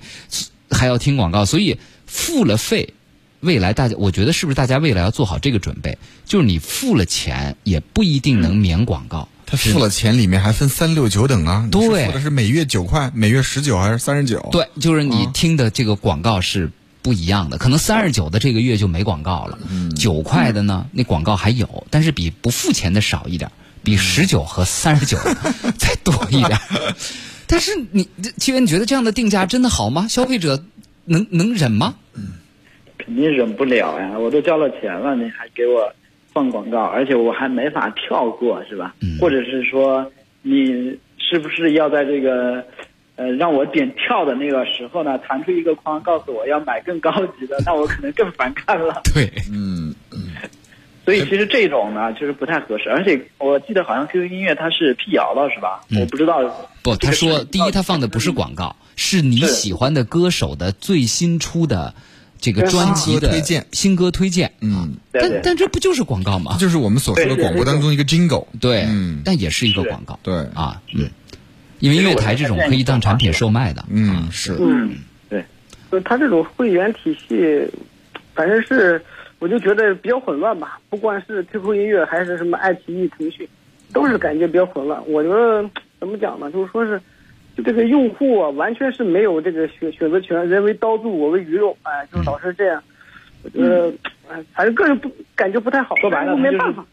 [0.72, 1.78] 还要听广告，所以。
[2.10, 2.94] 付了费，
[3.42, 5.98] 未来大家，我觉得是不是大家未来要做好这个准备？
[6.26, 9.28] 就是你付了钱，也不一定能免广告。
[9.46, 11.68] 他付了钱，里面还分三六九等啊。
[11.70, 14.48] 对，付的是每月九块，每月十九还是三十九？
[14.54, 17.58] 对，就是你听的这个广告是不一样的。
[17.58, 19.60] 可能三十九的这个月就没广告了，
[19.98, 23.52] 九块的呢，那广告还有，但是比不付钱的少一点，
[23.84, 25.18] 比十九和三十九
[25.78, 26.58] 再多一点。
[27.48, 28.08] 但是你，
[28.38, 30.08] 七月，你觉得这样的定价真的好吗？
[30.08, 30.62] 消费者？
[31.10, 31.96] 能能忍吗？
[32.16, 32.34] 嗯，
[32.98, 34.20] 肯定忍不了呀！
[34.20, 35.90] 我都交了钱了，你还给我
[36.34, 38.94] 放广告，而且我还没法跳过，是吧？
[39.02, 39.18] 嗯。
[39.18, 42.62] 或者是说，你是不是要在这个
[43.16, 47.58] 呃让我点跳的那个时候呢，弹出一个框，告诉我要买更高级的？
[47.66, 49.02] 那我可能更反感了。
[49.14, 50.28] 对，嗯嗯。
[51.08, 52.90] 所以其实这种呢，就是不太合适。
[52.90, 55.86] 而且我记得好像 QQ 音乐它是辟谣了，是吧？
[55.98, 56.42] 我不知道。
[56.84, 58.76] 不，他说第一，他放的不是广告。
[58.98, 61.96] 是你喜欢的歌手的最新出的
[62.42, 63.68] 这个专辑的推荐。
[63.72, 66.58] 新歌推荐，嗯，但但这不就是广告吗？
[66.60, 68.86] 就是我们所说的广播当中一个 jingle，对，
[69.24, 70.36] 但也是一个广告，对。
[70.56, 71.10] 啊，嗯，
[71.80, 74.98] 因为音乐台这种可以当产品售卖的，嗯，是，嗯，
[75.30, 75.46] 对，
[75.90, 77.72] 就他这种会员体系，
[78.36, 79.06] 反正是
[79.40, 83.48] 我就觉得比较混乱吧，不管是 QQ 音乐还是什么爱奇艺、腾讯，
[83.94, 85.02] 都是感觉比较混乱。
[85.08, 85.70] 我觉得
[86.00, 86.52] 怎么讲呢？
[86.52, 87.00] 就是说是。
[87.66, 92.80] 这个用户啊，完全是没有这个选选择权，人为刀俎，我为鱼肉，哎，就是老是这样。
[93.42, 93.92] 我觉得，
[94.30, 95.96] 哎，反正个人不感觉不太好。
[95.96, 96.86] 说白了，没办法。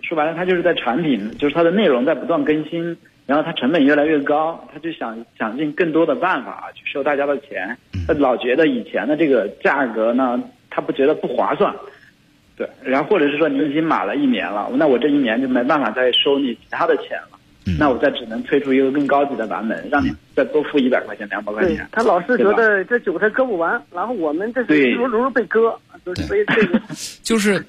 [0.00, 2.96] 说白了，他就是在产品，就是它的内容在不断更新，
[3.26, 7.76] 然后它成本越来越高，他就想想尽更多的办法去收大家的钱。
[8.06, 10.42] 他老觉得以前的这个价格呢，
[10.78, 11.74] 他不觉得不划算。
[12.56, 17.38] 对，然后或者是说你已经买了一年了，那我这一年就没办法再收你其他的钱了。
[17.78, 21.86] 那我再只能推出一个更高级的版本，让你再多付一百块钱、两百块钱。
[21.92, 26.80] 他老是觉得这韭菜割不完，然后我们这是如如被割，就是被这个。
[27.22, 27.66] 就是，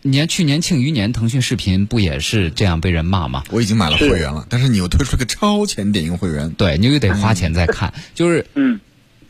[0.00, 3.42] 你看去年庆余年，腾讯视频不也是这样被人骂吗？
[3.50, 7.92] 我已经买了会员了，但是你又推出个超前点映会员，对你又得花钱再看。
[8.14, 8.80] 就是，嗯，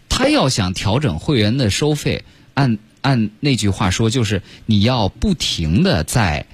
[0.08, 2.22] 他要想调整会员的收费，
[2.54, 6.46] 按按那句话说，就是你要不停的在。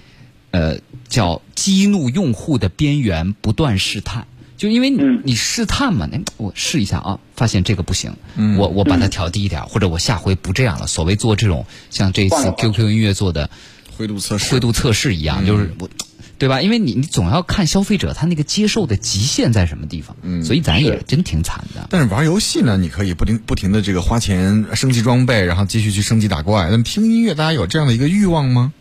[0.50, 0.78] 呃，
[1.10, 4.26] 叫激怒用户的边缘不断试探，
[4.56, 10.86] 就因为你嗯你试探嘛，那我试一下啊，发现这个不行，嗯我我把它调低一点，或者我下回不这样了。
[10.86, 13.50] 所谓做这种像这次 QQ 音乐做的
[13.94, 15.90] 灰度测试，灰度测试一样，就是我。
[16.38, 16.62] 对吧？
[16.62, 21.86] 因为你你总要看消费者他那个接受的极限在什么地方，嗯所以咱也真挺惨的。
[21.90, 26.68] 但是玩游戏呢，你可以不停不停的这个花钱升级装备，然后继续去升级打怪。
[26.70, 28.72] 那么听音乐，大家有这样的一个欲望吗？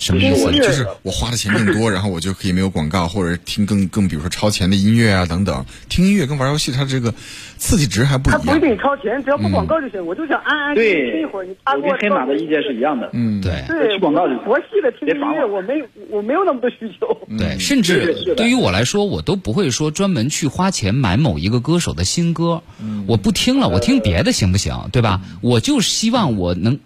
[0.00, 5.64] 什么意思就是我花的钱更多，然后我就可以没有广告，或者听更更比如说超前的音乐啊等等。
[5.88, 7.14] 听音乐跟玩游戏，它这个
[7.58, 8.60] 刺激值还不它不一一样。
[8.60, 10.04] 定超前，只要不广告就行。
[10.04, 13.10] 我就想安安静静听一会儿，你插我给跟黑马的意见是一样的。
[13.12, 17.06] 嗯，对对，去广告就行佛系的听音乐，我我没我没有那么多需求。
[17.38, 22.62] 对，甚至对于我来说，我都不会说专门去花钱买某一个歌手的新歌，
[23.06, 24.88] 我不听了，我听别的行不行？
[24.90, 25.20] 对吧？
[25.42, 26.78] 我就希望我能，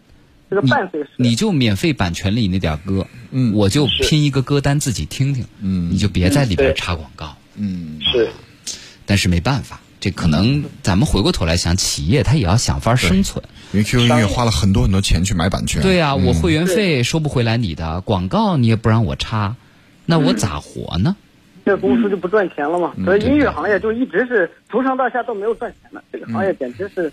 [0.50, 7.36] 这个你伴随式，你就免费版权里那点歌，嗯我就拼一个歌单自己听听，嗯你就别在里边插广告。
[7.56, 8.28] 嗯，是，
[9.06, 13.44] 但是没办法，这可能咱们回过头来想，企业它也要想法生存。
[13.72, 15.82] 因为 QQ 音乐花了很多很多钱去买版权。
[15.82, 19.56] 对啊，我嗯会员费收不回来你的广告，你也不让我插，
[20.06, 21.16] 那我咋活呢？
[21.64, 22.92] 这公司就不赚钱了嘛。
[22.96, 27.10] 嗯所以音乐行业就一直是从上到下都没有赚钱的，这个行业简直是，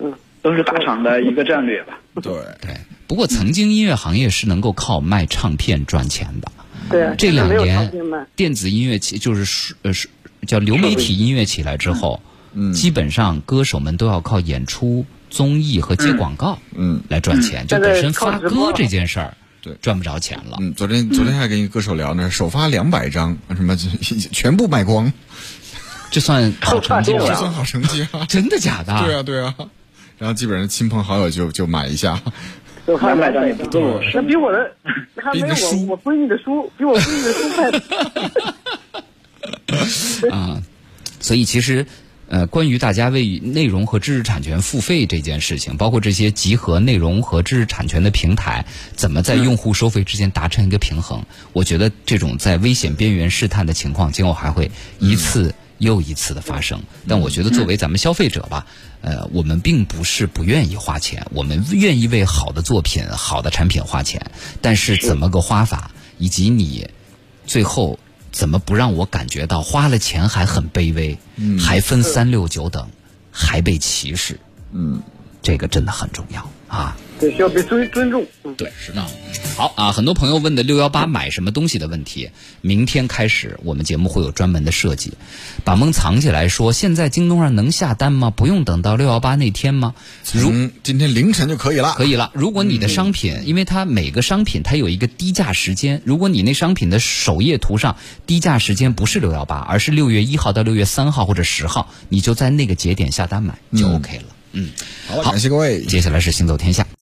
[0.00, 1.98] 嗯，都是大厂的一个战略吧。
[2.22, 2.76] 对，对，
[3.06, 6.50] 不过曾经音乐行业是能够靠卖唱片赚钱的。
[6.88, 7.92] 对啊，这两年。
[8.34, 10.08] 电子音乐起就是是呃是
[10.46, 12.20] 叫流媒体音乐起来之后，
[12.52, 17.66] 嗯基本上歌手们都要靠演出、综艺和接广告，嗯来赚钱。
[17.66, 20.56] 就本身发歌这件事儿，对赚不着钱了。
[20.60, 23.76] 嗯，昨天昨天还跟一个歌手聊呢，首发两百张，什么
[24.32, 25.12] 全部卖光，
[26.10, 27.26] 这算好成绩对吗？
[27.28, 28.26] 这算好成绩啊！
[28.28, 28.98] 真的假的？
[29.04, 29.54] 对啊，对啊。
[30.20, 32.20] 然后基本上亲朋好友就就买一下，
[32.86, 34.70] 就发两百张也不够那比我的
[35.16, 37.70] 还没有我的书我闺女的书，比我闺女的书卖
[40.28, 40.30] 的。
[40.36, 40.62] 啊，
[41.18, 41.86] 所以其实。
[42.32, 51.24] 呃，关于大家为内容和知识产权付费这件事情，包括这些集合内容和知识产权的平台，怎么在用户收费之间达成一个平衡？
[51.52, 56.80] 我觉得这种在危险边缘试探的情况，今后还会一次又一次的发生。
[57.08, 58.66] 但我觉得作为咱们消费者吧，
[59.00, 64.30] 呃，我们并不是不愿意花钱，我们愿意为好的作品、好的产品花钱，
[64.62, 66.88] 但是怎么个花法，以及你
[67.46, 67.98] 最后
[68.30, 71.18] 怎么不让我感觉到花了钱还很卑微，
[71.58, 72.88] 还分三六九等，
[73.32, 74.38] 还被歧视？
[74.72, 75.02] 嗯，
[75.42, 76.96] 这个真的很重要啊！
[77.20, 78.26] 对，需要被尊尊重。
[78.44, 79.06] 嗯，对，是的。
[79.56, 82.30] 好啊，很多朋友问的六幺八买什么东西的问题，
[82.62, 85.12] 明天开始我们节目会有专门的设计，
[85.64, 88.30] 把梦藏起来说，现在京东上能下单吗？
[88.30, 89.94] 不用等到六幺八那天吗？
[90.32, 90.50] 如
[90.82, 91.92] 今天凌晨就可以了。
[91.94, 92.30] 可以了。
[92.32, 97.96] 如果你的商品，因为它每个商品它有一个低价时间，如果你那商品的首页图上
[98.26, 104.24] 低价时间不是六幺八，而是六月一号到六月三号或者十号，你就在那个节点下单买就 OK 了。
[104.52, 104.70] 嗯，
[105.06, 105.84] 好了，感谢各位。
[105.84, 106.86] 接下来是行走天下。